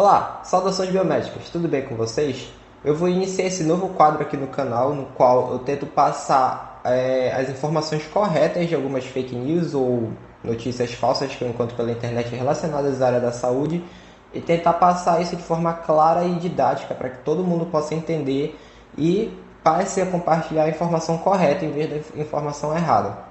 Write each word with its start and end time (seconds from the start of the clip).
Olá, 0.00 0.40
saudações 0.44 0.88
biomédicas, 0.88 1.50
tudo 1.50 1.68
bem 1.68 1.82
com 1.82 1.94
vocês? 1.94 2.50
Eu 2.82 2.96
vou 2.96 3.06
iniciar 3.06 3.44
esse 3.44 3.62
novo 3.62 3.90
quadro 3.90 4.22
aqui 4.22 4.34
no 4.34 4.46
canal, 4.46 4.94
no 4.94 5.04
qual 5.04 5.52
eu 5.52 5.58
tento 5.58 5.84
passar 5.84 6.80
é, 6.84 7.30
as 7.38 7.50
informações 7.50 8.06
corretas 8.06 8.66
de 8.66 8.74
algumas 8.74 9.04
fake 9.04 9.36
news 9.36 9.74
ou 9.74 10.08
notícias 10.42 10.94
falsas 10.94 11.36
que 11.36 11.44
eu 11.44 11.50
encontro 11.50 11.76
pela 11.76 11.92
internet 11.92 12.34
relacionadas 12.34 13.02
à 13.02 13.08
área 13.08 13.20
da 13.20 13.30
saúde 13.30 13.84
e 14.32 14.40
tentar 14.40 14.72
passar 14.72 15.20
isso 15.20 15.36
de 15.36 15.42
forma 15.42 15.74
clara 15.74 16.24
e 16.24 16.36
didática 16.36 16.94
para 16.94 17.10
que 17.10 17.18
todo 17.18 17.44
mundo 17.44 17.66
possa 17.66 17.94
entender 17.94 18.58
e 18.96 19.30
passe 19.62 20.00
a 20.00 20.06
compartilhar 20.06 20.64
a 20.64 20.70
informação 20.70 21.18
correta 21.18 21.62
em 21.62 21.72
vez 21.72 21.90
da 21.90 22.22
informação 22.22 22.74
errada. 22.74 23.29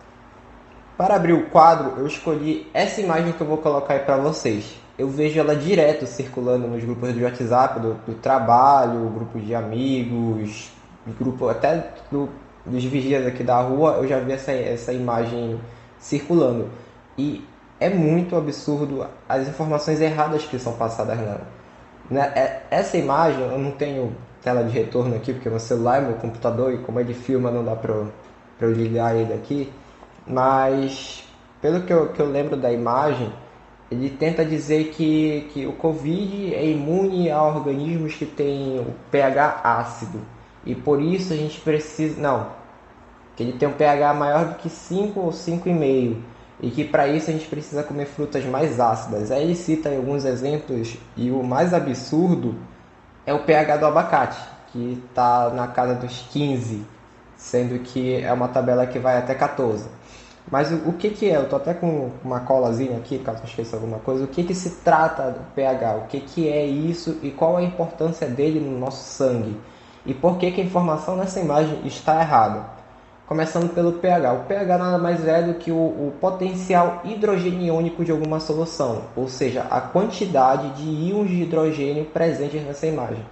Para 0.99 1.15
abrir 1.15 1.31
o 1.31 1.45
quadro, 1.45 1.93
eu 1.97 2.05
escolhi 2.05 2.69
essa 2.73 2.99
imagem 2.99 3.31
que 3.31 3.39
eu 3.39 3.47
vou 3.47 3.59
colocar 3.59 3.93
aí 3.93 4.01
para 4.01 4.17
vocês. 4.17 4.75
Eu 4.97 5.07
vejo 5.07 5.39
ela 5.39 5.55
direto 5.55 6.05
circulando 6.05 6.67
nos 6.67 6.83
grupos 6.83 7.13
do 7.13 7.23
WhatsApp, 7.23 7.79
do, 7.79 7.93
do 8.05 8.15
trabalho, 8.15 9.09
grupos 9.09 9.45
de 9.45 9.55
amigos, 9.55 10.69
grupo 11.17 11.47
até 11.47 11.93
do, 12.11 12.27
dos 12.65 12.83
vigias 12.83 13.25
aqui 13.25 13.45
da 13.45 13.61
rua, 13.61 13.93
eu 13.93 14.09
já 14.09 14.19
vi 14.19 14.33
essa, 14.33 14.51
essa 14.51 14.91
imagem 14.91 15.57
circulando. 15.97 16.67
E 17.17 17.47
é 17.79 17.89
muito 17.89 18.35
absurdo 18.35 19.07
as 19.29 19.47
informações 19.47 20.01
erradas 20.01 20.43
que 20.43 20.59
são 20.59 20.73
passadas 20.73 21.17
nela. 21.17 21.47
Né? 22.11 22.29
É, 22.35 22.61
essa 22.69 22.97
imagem, 22.97 23.39
eu 23.39 23.57
não 23.57 23.71
tenho 23.71 24.13
tela 24.43 24.65
de 24.65 24.77
retorno 24.77 25.15
aqui, 25.15 25.31
porque 25.31 25.49
meu 25.49 25.61
celular 25.61 25.99
é 25.99 26.07
meu 26.07 26.15
computador 26.15 26.73
e 26.73 26.79
como 26.79 26.99
ele 26.99 27.13
filma 27.13 27.49
não 27.49 27.63
dá 27.63 27.73
para 27.73 27.93
eu 28.59 28.73
ligar 28.73 29.15
ele 29.15 29.31
aqui. 29.31 29.71
Mas, 30.27 31.23
pelo 31.61 31.81
que 31.83 31.93
eu, 31.93 32.09
que 32.09 32.19
eu 32.21 32.29
lembro 32.29 32.55
da 32.55 32.71
imagem, 32.71 33.31
ele 33.91 34.09
tenta 34.09 34.45
dizer 34.45 34.89
que, 34.89 35.49
que 35.51 35.65
o 35.65 35.73
Covid 35.73 36.53
é 36.53 36.65
imune 36.65 37.31
a 37.31 37.41
organismos 37.41 38.13
que 38.13 38.25
têm 38.25 38.79
o 38.79 38.93
pH 39.09 39.61
ácido. 39.63 40.19
E 40.65 40.75
por 40.75 41.01
isso 41.01 41.33
a 41.33 41.35
gente 41.35 41.59
precisa. 41.61 42.21
Não. 42.21 42.47
Que 43.35 43.43
ele 43.43 43.53
tem 43.53 43.67
um 43.67 43.73
pH 43.73 44.13
maior 44.13 44.45
do 44.45 44.55
que 44.55 44.69
5 44.69 45.19
ou 45.19 45.31
5,5. 45.31 46.17
E 46.61 46.69
que 46.69 46.83
para 46.83 47.07
isso 47.07 47.29
a 47.29 47.33
gente 47.33 47.47
precisa 47.47 47.83
comer 47.83 48.05
frutas 48.05 48.43
mais 48.45 48.79
ácidas. 48.79 49.31
Aí 49.31 49.43
ele 49.43 49.55
cita 49.55 49.89
alguns 49.89 50.25
exemplos. 50.25 50.97
E 51.15 51.31
o 51.31 51.41
mais 51.41 51.73
absurdo 51.73 52.55
é 53.25 53.33
o 53.33 53.43
pH 53.43 53.77
do 53.77 53.85
abacate, 53.85 54.39
que 54.71 55.01
está 55.07 55.49
na 55.49 55.67
casa 55.67 55.95
dos 55.95 56.27
15, 56.31 56.85
sendo 57.37 57.79
que 57.79 58.21
é 58.21 58.31
uma 58.33 58.49
tabela 58.49 58.85
que 58.85 58.99
vai 58.99 59.17
até 59.17 59.33
14. 59.33 59.87
Mas 60.51 60.71
o, 60.71 60.93
que, 60.93 61.11
que 61.11 61.29
é? 61.29 61.37
Eu 61.37 61.47
tô 61.47 61.57
até 61.57 61.73
com 61.73 62.09
uma 62.23 62.39
colazinha 62.39 62.97
aqui, 62.97 63.19
caso 63.19 63.39
eu 63.39 63.45
esqueça 63.45 63.75
alguma 63.75 63.99
coisa. 63.99 64.23
O 64.23 64.27
que, 64.27 64.43
que 64.43 64.55
se 64.55 64.81
trata 64.81 65.29
do 65.29 65.39
pH? 65.53 65.95
O 65.95 66.07
que, 66.07 66.19
que 66.19 66.49
é 66.49 66.65
isso 66.65 67.17
e 67.21 67.29
qual 67.29 67.57
a 67.57 67.63
importância 67.63 68.27
dele 68.27 68.59
no 68.59 68.77
nosso 68.79 69.03
sangue? 69.03 69.55
E 70.05 70.13
por 70.13 70.37
que, 70.37 70.51
que 70.51 70.61
a 70.61 70.63
informação 70.63 71.15
nessa 71.15 71.39
imagem 71.39 71.79
está 71.85 72.19
errada? 72.19 72.65
Começando 73.27 73.71
pelo 73.75 73.93
pH. 73.93 74.33
O 74.33 74.43
pH 74.45 74.77
nada 74.79 74.97
mais 74.97 75.27
é 75.27 75.43
do 75.43 75.53
que 75.53 75.71
o, 75.71 75.75
o 75.75 76.13
potencial 76.19 77.01
hidrogeniônico 77.05 78.03
de 78.03 78.09
alguma 78.09 78.39
solução, 78.39 79.03
ou 79.15 79.29
seja, 79.29 79.67
a 79.69 79.79
quantidade 79.79 80.69
de 80.71 80.83
íons 80.83 81.29
de 81.29 81.43
hidrogênio 81.43 82.05
presentes 82.05 82.63
nessa 82.65 82.87
imagem. 82.87 83.23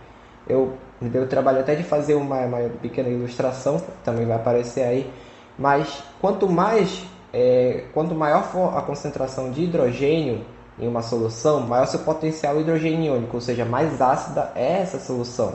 Eu 0.47 0.73
me 1.01 1.09
dei 1.09 1.19
o 1.19 1.25
trabalho 1.25 1.61
até 1.61 1.73
de 1.73 1.81
fazer 1.81 2.13
uma, 2.13 2.41
uma 2.41 2.59
pequena 2.79 3.09
ilustração, 3.09 3.81
também 4.03 4.27
vai 4.27 4.35
aparecer 4.35 4.83
aí 4.83 5.11
mas 5.57 6.03
quanto 6.21 6.47
mais, 6.47 7.03
é, 7.33 7.85
quanto 7.93 8.13
maior 8.13 8.43
for 8.43 8.77
a 8.77 8.81
concentração 8.81 9.51
de 9.51 9.63
hidrogênio 9.63 10.45
em 10.79 10.87
uma 10.87 11.01
solução, 11.01 11.61
maior 11.61 11.87
seu 11.87 11.99
potencial 12.01 12.59
hidrogeniônico, 12.59 13.37
ou 13.37 13.41
seja, 13.41 13.65
mais 13.65 13.99
ácida 14.01 14.51
é 14.55 14.81
essa 14.81 14.99
solução. 14.99 15.53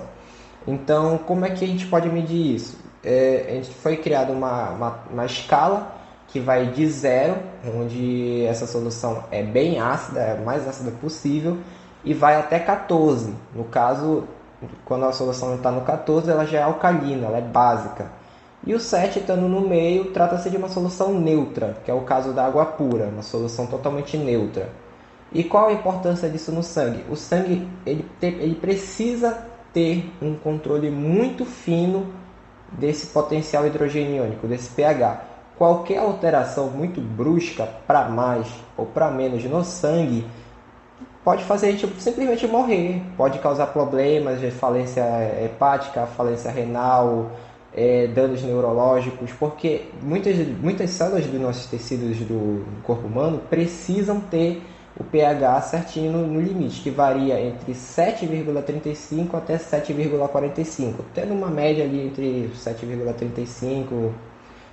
Então, 0.66 1.19
como 1.19 1.44
é 1.44 1.50
que 1.50 1.65
a 1.65 1.69
gente 1.69 1.87
pode 1.87 2.09
medir 2.09 2.54
isso? 2.54 2.78
É, 3.04 3.47
a 3.49 3.53
gente 3.54 3.71
foi 3.75 3.97
criada 3.97 4.32
uma, 4.32 4.71
uma, 4.71 4.99
uma 5.10 5.26
escala 5.26 6.00
que 6.28 6.41
vai 6.41 6.66
de 6.66 6.88
zero, 6.88 7.37
onde 7.76 8.44
essa 8.47 8.66
solução 8.66 9.25
é 9.31 9.43
bem 9.43 9.81
ácida, 9.81 10.21
é 10.21 10.41
mais 10.41 10.66
ácida 10.66 10.91
possível, 10.91 11.59
e 12.05 12.15
vai 12.15 12.37
até 12.37 12.59
14. 12.59 13.34
No 13.55 13.65
caso, 13.65 14.25
quando 14.84 15.05
a 15.05 15.12
solução 15.12 15.55
está 15.56 15.71
no 15.71 15.82
14, 15.82 16.31
ela 16.31 16.47
já 16.47 16.60
é 16.60 16.62
alcalina, 16.62 17.26
ela 17.26 17.38
é 17.38 17.43
básica. 17.43 18.10
E 18.65 18.75
o 18.75 18.81
7 18.81 19.19
estando 19.19 19.49
no 19.49 19.61
meio, 19.61 20.12
trata-se 20.12 20.49
de 20.49 20.56
uma 20.56 20.69
solução 20.69 21.12
neutra, 21.19 21.78
que 21.84 21.91
é 21.91 21.95
o 21.95 22.03
caso 22.03 22.33
da 22.33 22.47
água 22.47 22.65
pura, 22.65 23.06
uma 23.06 23.23
solução 23.23 23.67
totalmente 23.67 24.17
neutra. 24.17 24.69
E 25.33 25.43
qual 25.43 25.69
a 25.69 25.73
importância 25.73 26.28
disso 26.28 26.53
no 26.53 26.62
sangue? 26.62 27.05
O 27.11 27.17
sangue 27.17 27.67
ele, 27.84 28.06
te, 28.21 28.27
ele 28.27 28.55
precisa 28.55 29.47
ter 29.73 30.12
um 30.21 30.34
controle 30.34 30.91
muito 30.91 31.45
fino 31.45 32.12
desse 32.71 33.09
potencial 33.09 33.67
hidrogeniônico, 33.67 34.47
desse 34.47 34.71
pH. 34.71 35.23
Qualquer 35.56 35.99
alteração 35.99 36.69
muito 36.69 37.00
brusca 37.00 37.69
para 37.87 38.09
mais 38.09 38.47
ou 38.77 38.87
para 38.87 39.11
menos 39.11 39.43
no 39.44 39.65
sangue 39.65 40.25
pode 41.25 41.44
fazer 41.44 41.69
a 41.69 41.71
gente 41.71 41.87
simplesmente 42.00 42.47
morrer, 42.47 43.03
pode 43.17 43.39
causar 43.39 43.67
problemas 43.69 44.41
de 44.41 44.50
falência 44.50 45.03
hepática, 45.44 46.06
falência 46.06 46.50
renal, 46.50 47.31
é, 47.75 48.06
danos 48.06 48.43
neurológicos, 48.43 49.31
porque 49.38 49.83
muitas, 50.03 50.37
muitas 50.60 50.91
células 50.91 51.27
dos 51.27 51.41
nossos 51.41 51.66
tecidos 51.66 52.19
do 52.19 52.65
corpo 52.83 53.06
humano 53.06 53.41
precisam 53.49 54.21
ter 54.21 54.62
o 54.99 55.05
pH 55.05 55.62
certinho 55.62 56.12
no, 56.12 56.27
no 56.27 56.41
limite, 56.41 56.82
que 56.82 56.91
varia 56.91 57.41
entre 57.41 57.72
7,35 57.72 59.34
até 59.34 59.56
7,45, 59.56 60.94
tendo 61.15 61.32
uma 61.32 61.49
média 61.49 61.84
ali 61.84 62.06
entre 62.06 62.50
7,35 62.55 64.12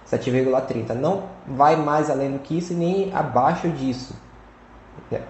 e 0.06 0.16
7,30. 0.16 0.94
Não 0.94 1.24
vai 1.48 1.78
mais 1.78 2.10
além 2.10 2.32
do 2.32 2.40
que 2.40 2.58
isso 2.58 2.74
nem 2.74 3.14
abaixo 3.14 3.70
disso. 3.70 4.14
É, 5.12 5.22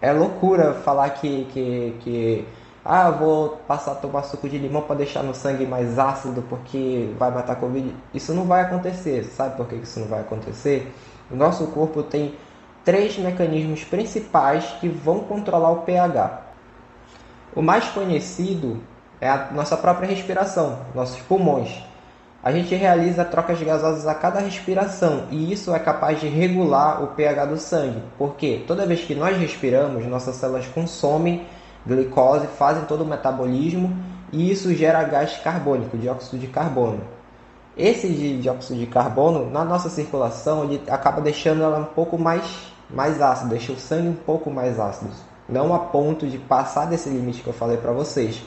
é 0.00 0.12
loucura 0.12 0.72
falar 0.72 1.10
que, 1.10 1.46
que, 1.52 1.96
que 2.00 2.44
ah, 2.84 3.10
vou 3.10 3.60
passar 3.68 3.92
a 3.92 3.94
tomar 3.94 4.24
suco 4.24 4.48
de 4.48 4.58
limão 4.58 4.82
para 4.82 4.96
deixar 4.96 5.22
no 5.22 5.34
sangue 5.34 5.64
mais 5.64 5.98
ácido 5.98 6.42
porque 6.48 7.12
vai 7.16 7.30
matar 7.30 7.52
a 7.52 7.56
Covid. 7.56 7.94
Isso 8.12 8.34
não 8.34 8.44
vai 8.44 8.62
acontecer. 8.62 9.24
Sabe 9.24 9.56
por 9.56 9.68
que 9.68 9.76
isso 9.76 10.00
não 10.00 10.08
vai 10.08 10.20
acontecer? 10.20 10.92
O 11.30 11.36
nosso 11.36 11.66
corpo 11.68 12.02
tem 12.02 12.34
três 12.84 13.16
mecanismos 13.16 13.84
principais 13.84 14.64
que 14.80 14.88
vão 14.88 15.20
controlar 15.20 15.70
o 15.70 15.82
pH. 15.82 16.42
O 17.54 17.62
mais 17.62 17.84
conhecido 17.88 18.80
é 19.20 19.28
a 19.28 19.50
nossa 19.52 19.76
própria 19.76 20.08
respiração, 20.08 20.78
nossos 20.94 21.20
pulmões. 21.20 21.84
A 22.42 22.50
gente 22.50 22.74
realiza 22.74 23.24
trocas 23.24 23.62
gasosas 23.62 24.08
a 24.08 24.14
cada 24.16 24.40
respiração 24.40 25.28
e 25.30 25.52
isso 25.52 25.72
é 25.72 25.78
capaz 25.78 26.20
de 26.20 26.26
regular 26.26 27.04
o 27.04 27.08
pH 27.08 27.44
do 27.44 27.56
sangue, 27.56 28.02
porque 28.18 28.64
toda 28.66 28.84
vez 28.84 29.02
que 29.02 29.14
nós 29.14 29.36
respiramos, 29.36 30.04
nossas 30.06 30.34
células 30.34 30.66
consomem 30.66 31.46
glicose, 31.86 32.46
fazem 32.58 32.84
todo 32.84 33.02
o 33.02 33.06
metabolismo 33.06 33.96
e 34.32 34.50
isso 34.50 34.74
gera 34.74 35.02
gás 35.04 35.36
carbônico, 35.38 35.96
dióxido 35.96 36.38
de 36.38 36.46
carbono. 36.46 37.00
Esse 37.76 38.08
dióxido 38.08 38.78
de 38.78 38.86
carbono, 38.86 39.50
na 39.50 39.64
nossa 39.64 39.88
circulação, 39.88 40.64
ele 40.64 40.82
acaba 40.88 41.20
deixando 41.20 41.62
ela 41.62 41.78
um 41.78 41.84
pouco 41.84 42.18
mais, 42.18 42.44
mais 42.90 43.20
ácida, 43.20 43.50
deixa 43.50 43.72
o 43.72 43.78
sangue 43.78 44.08
um 44.08 44.14
pouco 44.14 44.50
mais 44.50 44.78
ácido. 44.78 45.10
Não 45.48 45.74
a 45.74 45.78
ponto 45.78 46.26
de 46.26 46.38
passar 46.38 46.86
desse 46.86 47.08
limite 47.08 47.42
que 47.42 47.48
eu 47.48 47.52
falei 47.52 47.76
para 47.76 47.92
vocês. 47.92 48.42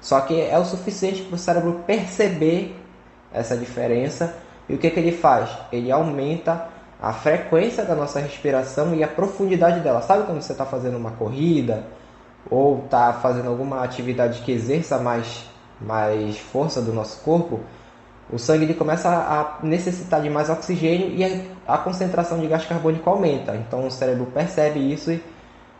Só 0.00 0.20
que 0.20 0.40
é 0.40 0.56
o 0.58 0.64
suficiente 0.64 1.22
para 1.22 1.34
o 1.34 1.38
cérebro 1.38 1.80
perceber 1.86 2.80
essa 3.32 3.56
diferença. 3.56 4.34
E 4.68 4.74
o 4.74 4.78
que, 4.78 4.90
que 4.90 5.00
ele 5.00 5.12
faz? 5.12 5.50
Ele 5.72 5.90
aumenta 5.90 6.68
a 7.00 7.12
frequência 7.12 7.84
da 7.84 7.94
nossa 7.94 8.20
respiração 8.20 8.94
e 8.94 9.02
a 9.02 9.08
profundidade 9.08 9.80
dela. 9.80 10.02
Sabe 10.02 10.24
quando 10.24 10.40
você 10.40 10.52
está 10.52 10.64
fazendo 10.64 10.96
uma 10.96 11.12
corrida 11.12 11.84
ou 12.50 12.84
está 12.84 13.12
fazendo 13.14 13.48
alguma 13.48 13.82
atividade 13.82 14.40
que 14.42 14.52
exerça 14.52 14.98
mais, 14.98 15.44
mais 15.80 16.38
força 16.38 16.80
do 16.80 16.92
nosso 16.92 17.22
corpo, 17.22 17.60
o 18.30 18.38
sangue 18.38 18.64
ele 18.64 18.74
começa 18.74 19.08
a 19.08 19.64
necessitar 19.64 20.20
de 20.20 20.28
mais 20.28 20.50
oxigênio 20.50 21.08
e 21.08 21.24
a, 21.66 21.78
concentração 21.78 22.38
de 22.38 22.46
gás 22.46 22.64
carbônico 22.66 23.08
aumenta. 23.08 23.56
Então 23.56 23.86
o 23.86 23.90
cérebro 23.90 24.26
percebe 24.26 24.80
isso 24.80 25.10
e 25.10 25.22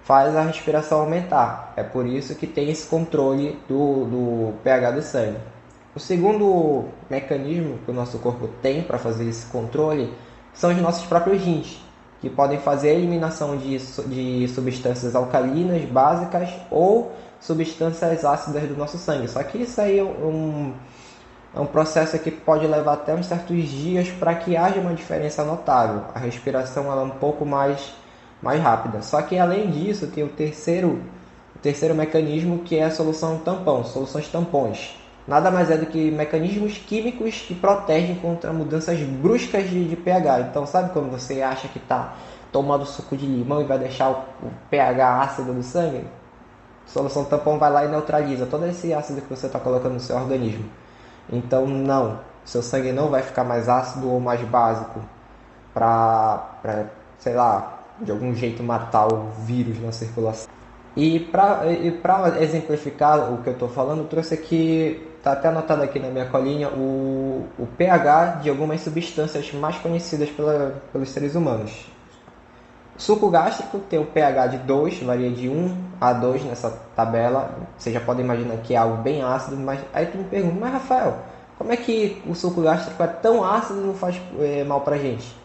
faz 0.03 0.35
a 0.35 0.43
respiração 0.43 1.01
aumentar. 1.01 1.75
É 1.77 1.83
por 1.83 2.07
isso 2.07 2.35
que 2.35 2.47
tem 2.47 2.71
esse 2.71 2.87
controle 2.87 3.59
do, 3.69 4.05
do 4.07 4.53
pH 4.65 4.91
do 4.93 5.03
sangue. 5.03 5.39
O 5.95 6.01
segundo 6.01 6.87
mecanismo 7.11 7.79
que 7.85 7.91
o 7.91 7.95
nosso 7.95 8.19
corpo 8.19 8.49
tem 8.63 8.83
para 8.83 8.99
fazer 8.99 9.29
esse 9.29 9.47
controle 9.47 10.15
são 10.55 10.71
os 10.71 10.81
nossos 10.81 11.05
próprios 11.05 11.43
rins 11.43 11.88
que 12.21 12.29
podem 12.29 12.59
fazer 12.59 12.91
a 12.91 12.93
eliminação 12.95 13.57
de, 13.57 13.79
de 13.79 14.49
substâncias 14.49 15.15
alcalinas 15.15 15.85
básicas 15.85 16.51
ou 16.71 17.13
substâncias 17.41 18.25
ácidas 18.25 18.65
do 18.65 18.77
nosso 18.77 18.99
sangue. 18.99 19.29
Só 19.29 19.43
que 19.43 19.59
isso 19.59 19.81
aí 19.81 19.99
é 19.99 20.03
um, 20.03 20.73
é 21.55 21.61
um 21.61 21.67
processo 21.67 22.19
que 22.19 22.31
pode 22.31 22.67
levar 22.67 22.95
até 22.95 23.15
uns 23.15 23.27
certos 23.27 23.69
dias 23.69 24.09
para 24.11 24.35
que 24.35 24.57
haja 24.57 24.81
uma 24.81 24.95
diferença 24.95 25.45
notável. 25.45 26.05
A 26.15 26.19
respiração 26.19 26.91
ela 26.91 27.03
é 27.03 27.05
um 27.05 27.11
pouco 27.11 27.47
mais, 27.47 27.93
mais 28.43 28.61
rápida. 28.61 29.01
Só 29.03 29.23
que 29.23 29.39
além 29.39 29.71
disso, 29.71 30.09
tem 30.09 30.25
o 30.25 30.29
terceiro 30.29 31.01
o 31.55 31.61
terceiro 31.61 31.93
mecanismo 31.93 32.61
que 32.61 32.77
é 32.77 32.85
a 32.85 32.91
solução 32.91 33.39
tampão, 33.39 33.85
soluções 33.85 34.29
tampões. 34.29 34.95
Nada 35.29 35.51
mais 35.51 35.71
é 35.71 35.77
do 35.77 35.85
que 35.85 36.11
mecanismos 36.11 36.79
químicos 36.79 37.43
que 37.47 37.55
protegem 37.55 38.15
contra 38.15 38.51
mudanças 38.51 38.99
bruscas 38.99 39.69
de, 39.69 39.87
de 39.87 39.95
pH. 39.95 40.41
Então, 40.41 40.67
sabe 40.67 40.91
quando 40.91 41.11
você 41.11 41.43
acha 41.43 41.69
que 41.69 41.77
está 41.77 42.15
tomando 42.51 42.87
suco 42.87 43.15
de 43.15 43.27
limão 43.27 43.61
e 43.61 43.65
vai 43.65 43.79
deixar 43.79 44.09
o, 44.09 44.15
o 44.43 44.51
pH 44.71 45.21
ácido 45.21 45.53
do 45.53 45.63
sangue? 45.63 46.07
solução 46.87 47.25
tampão 47.27 47.59
vai 47.59 47.71
lá 47.71 47.85
e 47.85 47.89
neutraliza 47.89 48.47
todo 48.47 48.65
esse 48.65 48.95
ácido 48.95 49.21
que 49.21 49.29
você 49.29 49.47
está 49.47 49.61
colocando 49.61 49.93
no 49.93 50.01
seu 50.01 50.17
organismo. 50.17 50.65
Então, 51.31 51.67
não, 51.67 52.21
seu 52.45 52.63
sangue 52.63 52.93
não 52.93 53.09
vai 53.09 53.21
ficar 53.21 53.45
mais 53.45 53.69
ácido 53.69 54.11
ou 54.11 54.19
mais 54.19 54.41
básico 54.41 55.01
para, 55.75 56.87
sei 57.19 57.35
lá, 57.35 57.81
de 58.01 58.11
algum 58.11 58.35
jeito 58.35 58.63
matar 58.63 59.13
o 59.13 59.29
vírus 59.45 59.79
na 59.81 59.93
circulação. 59.93 60.49
E 60.97 61.21
para 61.21 62.41
exemplificar 62.41 63.33
o 63.33 63.43
que 63.43 63.51
eu 63.51 63.53
estou 63.53 63.69
falando, 63.69 63.99
eu 63.99 64.07
trouxe 64.07 64.35
aqui, 64.35 65.08
está 65.19 65.33
até 65.33 65.49
anotado 65.49 65.83
aqui 65.83 65.99
na 65.99 66.09
minha 66.09 66.27
colinha, 66.27 66.69
o, 66.69 67.47
o 67.59 67.67
pH 67.77 68.41
de 68.43 68.49
algumas 68.49 68.81
substâncias 68.81 69.53
mais 69.53 69.77
conhecidas 69.77 70.31
pela, 70.31 70.81
pelos 70.93 71.11
seres 71.11 71.35
humanos. 71.35 71.87
Suco 72.97 73.31
gástrico 73.31 73.79
tem 73.79 73.99
o 73.99 74.05
pH 74.05 74.47
de 74.49 74.59
2, 74.59 75.03
varia 75.03 75.31
de 75.31 75.49
1 75.49 75.77
a 76.01 76.13
2 76.13 76.45
nessa 76.45 76.71
tabela. 76.97 77.55
Você 77.77 77.93
já 77.93 78.01
pode 78.01 78.21
imaginar 78.21 78.57
que 78.57 78.75
é 78.75 78.77
algo 78.77 78.97
bem 79.03 79.23
ácido, 79.23 79.57
mas 79.57 79.81
aí 79.93 80.07
tu 80.07 80.19
me 80.19 80.25
pergunta, 80.25 80.57
mas 80.59 80.73
Rafael, 80.73 81.19
como 81.57 81.73
é 81.73 81.77
que 81.77 82.21
o 82.27 82.35
suco 82.35 82.61
gástrico 82.61 83.01
é 83.03 83.07
tão 83.07 83.45
ácido 83.45 83.81
e 83.81 83.87
não 83.87 83.95
faz 83.95 84.21
é, 84.41 84.65
mal 84.65 84.81
pra 84.81 84.97
gente? 84.97 85.37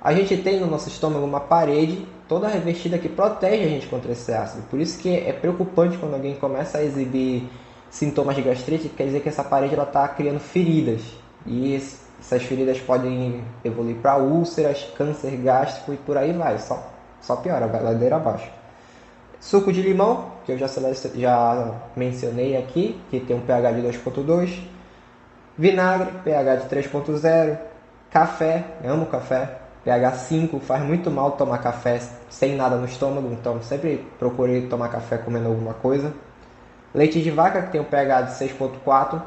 A 0.00 0.12
gente 0.12 0.36
tem 0.36 0.60
no 0.60 0.66
nosso 0.66 0.88
estômago 0.88 1.24
uma 1.24 1.40
parede 1.40 2.06
toda 2.28 2.48
revestida 2.48 2.98
que 2.98 3.08
protege 3.08 3.64
a 3.64 3.68
gente 3.68 3.86
contra 3.86 4.12
esse 4.12 4.32
ácido. 4.32 4.62
Por 4.70 4.80
isso 4.80 4.98
que 4.98 5.14
é 5.14 5.32
preocupante 5.32 5.98
quando 5.98 6.14
alguém 6.14 6.34
começa 6.34 6.78
a 6.78 6.84
exibir 6.84 7.48
sintomas 7.92 8.34
de 8.34 8.42
gastrite, 8.42 8.88
quer 8.88 9.04
dizer 9.04 9.20
que 9.20 9.28
essa 9.28 9.44
parede 9.44 9.78
está 9.78 10.08
criando 10.08 10.40
feridas. 10.40 11.02
E 11.46 11.76
essas 11.76 12.42
feridas 12.42 12.80
podem 12.80 13.44
evoluir 13.62 13.96
para 13.96 14.16
úlceras, 14.16 14.90
câncer 14.96 15.36
gástrico 15.36 15.92
e 15.92 15.96
por 15.98 16.16
aí 16.16 16.32
vai. 16.32 16.58
Só 16.58 16.90
só 17.20 17.36
piora, 17.36 17.68
vai 17.68 17.80
ladeira 17.80 18.16
abaixo. 18.16 18.50
Suco 19.38 19.72
de 19.72 19.80
limão, 19.80 20.32
que 20.44 20.52
eu 20.52 20.58
já, 20.58 20.66
já 20.66 21.74
mencionei 21.96 22.56
aqui, 22.56 23.00
que 23.10 23.20
tem 23.20 23.36
um 23.36 23.40
pH 23.40 23.72
de 23.72 23.82
2.2. 23.82 24.60
Vinagre, 25.56 26.10
pH 26.24 26.56
de 26.56 26.68
3.0. 26.68 27.58
Café, 28.10 28.64
amo 28.84 29.06
café, 29.06 29.58
pH 29.84 30.12
5. 30.12 30.60
Faz 30.60 30.82
muito 30.82 31.10
mal 31.10 31.32
tomar 31.32 31.58
café 31.58 32.00
sem 32.28 32.56
nada 32.56 32.76
no 32.76 32.86
estômago, 32.86 33.28
então 33.32 33.62
sempre 33.62 34.04
procurei 34.18 34.66
tomar 34.66 34.88
café 34.88 35.18
comendo 35.18 35.48
alguma 35.48 35.74
coisa. 35.74 36.12
Leite 36.94 37.22
de 37.22 37.30
vaca, 37.30 37.62
que 37.62 37.72
tem 37.72 37.80
um 37.80 37.84
pH 37.84 38.22
de 38.22 38.32
6.4. 38.32 39.22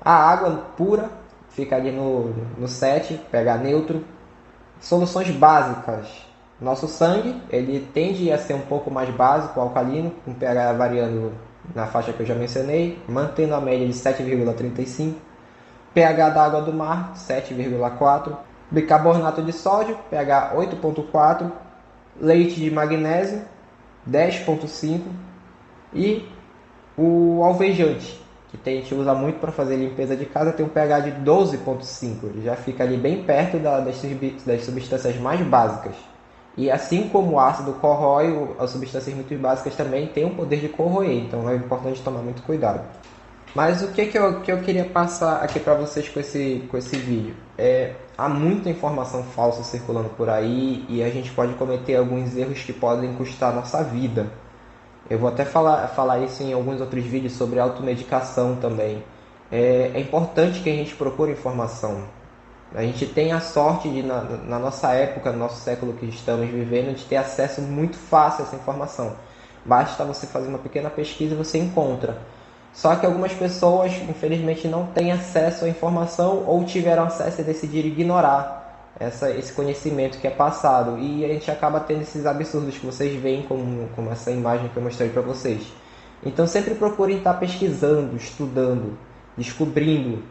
A 0.00 0.12
água 0.12 0.50
pura, 0.76 1.10
fica 1.50 1.76
ali 1.76 1.92
no, 1.92 2.34
no 2.58 2.68
7, 2.68 3.20
pH 3.30 3.56
neutro. 3.58 4.04
Soluções 4.80 5.30
básicas, 5.30 6.26
nosso 6.60 6.88
sangue 6.88 7.40
ele 7.50 7.86
tende 7.92 8.32
a 8.32 8.38
ser 8.38 8.54
um 8.54 8.60
pouco 8.60 8.90
mais 8.90 9.10
básico, 9.10 9.60
alcalino, 9.60 10.10
com 10.24 10.32
pH 10.32 10.72
variando 10.72 11.32
na 11.74 11.86
faixa 11.86 12.12
que 12.12 12.20
eu 12.20 12.26
já 12.26 12.34
mencionei, 12.34 12.98
mantendo 13.08 13.54
a 13.54 13.60
média 13.60 13.86
de 13.86 13.92
7,35. 13.92 15.14
pH 15.92 16.30
da 16.30 16.44
água 16.44 16.62
do 16.62 16.72
mar 16.72 17.12
7,4. 17.14 18.36
Bicarbonato 18.70 19.42
de 19.42 19.52
sódio, 19.52 19.98
pH 20.10 20.54
8,4. 20.54 21.50
Leite 22.18 22.56
de 22.56 22.70
magnésio 22.70 23.42
10,5. 24.08 25.00
E 25.92 26.26
o 26.96 27.42
alvejante, 27.44 28.20
que 28.62 28.70
a 28.70 28.72
gente 28.72 28.94
usa 28.94 29.14
muito 29.14 29.38
para 29.38 29.52
fazer 29.52 29.76
limpeza 29.76 30.16
de 30.16 30.24
casa, 30.26 30.52
tem 30.52 30.64
um 30.64 30.68
pH 30.68 31.00
de 31.00 31.10
12,5. 31.22 32.24
Ele 32.24 32.42
já 32.42 32.56
fica 32.56 32.84
ali 32.84 32.96
bem 32.96 33.22
perto 33.22 33.58
das 33.58 34.64
substâncias 34.64 35.16
mais 35.16 35.40
básicas. 35.42 35.94
E 36.56 36.70
assim 36.70 37.08
como 37.08 37.32
o 37.32 37.40
ácido 37.40 37.74
corrói, 37.74 38.54
as 38.58 38.70
substâncias 38.70 39.14
muito 39.14 39.36
básicas 39.38 39.74
também 39.74 40.06
têm 40.06 40.24
o 40.24 40.30
poder 40.30 40.58
de 40.58 40.68
corroer, 40.70 41.24
então 41.24 41.48
é 41.50 41.54
importante 41.54 42.00
tomar 42.00 42.20
muito 42.20 42.42
cuidado. 42.42 42.80
Mas 43.54 43.82
o 43.82 43.88
que, 43.88 44.06
que, 44.06 44.18
eu, 44.18 44.40
que 44.40 44.50
eu 44.50 44.60
queria 44.62 44.84
passar 44.84 45.42
aqui 45.42 45.60
para 45.60 45.74
vocês 45.74 46.08
com 46.08 46.20
esse, 46.20 46.66
com 46.70 46.78
esse 46.78 46.96
vídeo? 46.96 47.34
É, 47.58 47.92
há 48.16 48.28
muita 48.28 48.70
informação 48.70 49.22
falsa 49.22 49.62
circulando 49.62 50.08
por 50.10 50.28
aí 50.28 50.84
e 50.88 51.02
a 51.02 51.08
gente 51.10 51.30
pode 51.30 51.54
cometer 51.54 51.96
alguns 51.96 52.36
erros 52.36 52.60
que 52.62 52.72
podem 52.72 53.14
custar 53.14 53.52
a 53.52 53.56
nossa 53.56 53.82
vida. 53.82 54.26
Eu 55.08 55.18
vou 55.18 55.28
até 55.28 55.44
falar, 55.44 55.86
falar 55.88 56.18
isso 56.20 56.42
em 56.42 56.52
alguns 56.52 56.80
outros 56.80 57.04
vídeos 57.04 57.34
sobre 57.34 57.60
automedicação 57.60 58.56
também. 58.56 59.02
É, 59.50 59.92
é 59.94 60.00
importante 60.00 60.60
que 60.60 60.68
a 60.68 60.72
gente 60.72 60.94
procure 60.96 61.32
informação. 61.32 62.02
A 62.74 62.82
gente 62.82 63.06
tem 63.06 63.32
a 63.32 63.40
sorte 63.40 63.88
de, 63.88 64.02
na, 64.02 64.20
na, 64.22 64.58
nossa 64.58 64.92
época, 64.92 65.30
no 65.30 65.38
nosso 65.38 65.60
século 65.60 65.92
que 65.92 66.06
estamos 66.06 66.48
vivendo, 66.48 66.96
de 66.96 67.04
ter 67.04 67.16
acesso 67.16 67.60
muito 67.62 67.96
fácil 67.96 68.44
a 68.44 68.48
essa 68.48 68.56
informação. 68.56 69.14
Basta 69.64 70.04
você 70.04 70.26
fazer 70.26 70.48
uma 70.48 70.58
pequena 70.58 70.90
pesquisa 70.90 71.34
e 71.34 71.38
você 71.38 71.58
encontra. 71.58 72.18
Só 72.72 72.96
que 72.96 73.06
algumas 73.06 73.32
pessoas, 73.32 73.92
infelizmente, 74.08 74.66
não 74.66 74.86
têm 74.86 75.12
acesso 75.12 75.64
à 75.64 75.68
informação 75.68 76.44
ou 76.46 76.64
tiveram 76.64 77.04
acesso 77.04 77.40
e 77.40 77.44
decidiram 77.44 77.88
ignorar 77.88 78.65
essa, 78.98 79.30
esse 79.30 79.52
conhecimento 79.52 80.18
que 80.18 80.26
é 80.26 80.30
passado. 80.30 80.98
E 80.98 81.24
a 81.24 81.28
gente 81.28 81.50
acaba 81.50 81.80
tendo 81.80 82.02
esses 82.02 82.26
absurdos 82.26 82.76
que 82.78 82.86
vocês 82.86 83.20
veem, 83.20 83.42
como, 83.42 83.88
como 83.94 84.10
essa 84.10 84.30
imagem 84.30 84.68
que 84.68 84.76
eu 84.76 84.82
mostrei 84.82 85.08
para 85.08 85.22
vocês. 85.22 85.62
Então 86.24 86.46
sempre 86.46 86.74
procurem 86.74 87.18
estar 87.18 87.34
pesquisando, 87.34 88.16
estudando, 88.16 88.98
descobrindo 89.36 90.22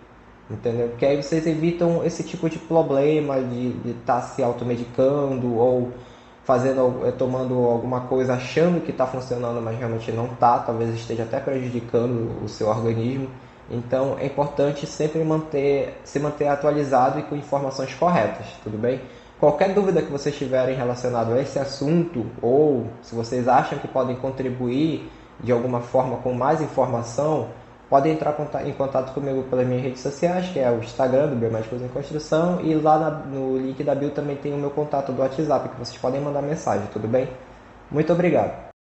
Entendeu? 0.49 0.89
Porque 0.89 1.05
aí 1.05 1.21
vocês 1.21 1.47
evitam 1.47 2.03
esse 2.05 2.23
tipo 2.23 2.47
de 2.47 2.59
problema 2.59 3.41
de 3.41 3.75
estar 3.89 4.21
tá 4.21 4.21
se 4.21 4.43
automedicando 4.43 5.55
ou 5.55 5.91
fazendo, 6.43 7.01
eh, 7.03 7.11
tomando 7.11 7.55
alguma 7.65 8.01
coisa 8.01 8.35
achando 8.35 8.79
que 8.81 8.91
está 8.91 9.07
funcionando, 9.07 9.59
mas 9.59 9.77
realmente 9.77 10.11
não 10.11 10.25
está, 10.25 10.59
talvez 10.59 10.93
esteja 10.93 11.23
até 11.23 11.39
prejudicando 11.39 12.43
o 12.43 12.47
seu 12.47 12.67
organismo. 12.67 13.27
Então 13.69 14.17
é 14.19 14.25
importante 14.25 14.85
sempre 14.85 15.23
manter, 15.23 15.99
se 16.03 16.19
manter 16.19 16.47
atualizado 16.47 17.19
e 17.19 17.23
com 17.23 17.35
informações 17.35 17.93
corretas, 17.93 18.45
tudo 18.63 18.77
bem? 18.77 19.01
Qualquer 19.39 19.73
dúvida 19.73 20.01
que 20.01 20.11
vocês 20.11 20.35
tiverem 20.35 20.75
relacionado 20.75 21.33
a 21.33 21.41
esse 21.41 21.59
assunto 21.59 22.25
ou 22.41 22.87
se 23.01 23.13
vocês 23.13 23.47
acham 23.47 23.77
que 23.79 23.87
podem 23.87 24.15
contribuir 24.15 25.09
de 25.39 25.51
alguma 25.51 25.81
forma 25.81 26.17
com 26.17 26.33
mais 26.33 26.61
informação, 26.61 27.49
podem 27.89 28.13
entrar 28.13 28.35
em 28.65 28.71
contato 28.71 29.13
comigo 29.13 29.43
pelas 29.43 29.67
minhas 29.67 29.83
redes 29.83 30.01
sociais, 30.01 30.47
que 30.49 30.59
é 30.59 30.71
o 30.71 30.77
Instagram 30.79 31.27
do 31.27 31.35
Biomédicos 31.35 31.81
em 31.81 31.87
Construção, 31.89 32.61
e 32.61 32.73
lá 32.75 33.09
no 33.09 33.57
link 33.57 33.83
da 33.83 33.93
bio 33.93 34.11
também 34.11 34.35
tem 34.37 34.53
o 34.53 34.57
meu 34.57 34.69
contato 34.69 35.11
do 35.11 35.21
WhatsApp, 35.21 35.69
que 35.69 35.77
vocês 35.77 35.97
podem 35.97 36.21
mandar 36.21 36.41
mensagem, 36.41 36.87
tudo 36.93 37.07
bem? 37.07 37.27
Muito 37.91 38.11
obrigado. 38.13 38.74